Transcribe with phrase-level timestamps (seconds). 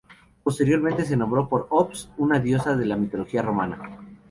[0.43, 3.99] Posteriormente se nombró por Ops, una diosa de la mitología romana.